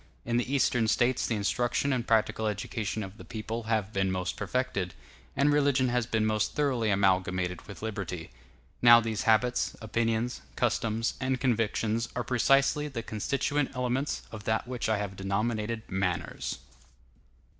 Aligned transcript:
In 0.25 0.37
the 0.37 0.51
Eastern 0.51 0.87
States 0.87 1.27
the 1.27 1.35
instruction 1.35 1.93
and 1.93 2.07
practical 2.07 2.47
education 2.47 3.03
of 3.03 3.17
the 3.17 3.23
people 3.23 3.65
have 3.69 3.93
been 3.93 4.11
most 4.11 4.35
perfected, 4.35 4.95
and 5.35 5.53
religion 5.53 5.89
has 5.89 6.07
been 6.07 6.25
most 6.25 6.53
thoroughly 6.55 6.89
amalgamated 6.89 7.67
with 7.67 7.83
liberty. 7.83 8.31
Now 8.81 8.99
these 8.99 9.25
habits, 9.29 9.75
opinions, 9.79 10.41
customs, 10.55 11.13
and 11.19 11.39
convictions 11.39 12.09
are 12.15 12.23
precisely 12.23 12.87
the 12.87 13.03
constituent 13.03 13.69
elements 13.75 14.23
of 14.31 14.45
that 14.45 14.67
which 14.67 14.89
I 14.89 14.97
have 14.97 15.15
denominated 15.15 15.83
manners. 15.87 16.57